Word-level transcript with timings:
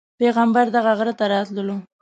پیغمبر 0.19 0.65
دغه 0.75 0.91
غره 0.97 1.13
ته 1.19 1.25
راتللو. 1.33 1.77